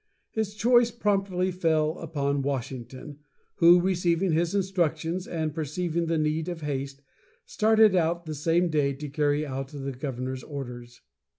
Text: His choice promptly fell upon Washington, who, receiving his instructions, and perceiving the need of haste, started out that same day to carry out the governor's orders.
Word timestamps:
His 0.31 0.55
choice 0.55 0.89
promptly 0.89 1.51
fell 1.51 1.99
upon 1.99 2.41
Washington, 2.41 3.19
who, 3.57 3.79
receiving 3.79 4.31
his 4.31 4.55
instructions, 4.55 5.27
and 5.27 5.53
perceiving 5.53 6.07
the 6.07 6.17
need 6.17 6.49
of 6.49 6.61
haste, 6.61 7.03
started 7.45 7.93
out 7.95 8.25
that 8.25 8.33
same 8.33 8.69
day 8.69 8.93
to 8.93 9.09
carry 9.09 9.45
out 9.45 9.67
the 9.67 9.91
governor's 9.91 10.41
orders. 10.41 11.01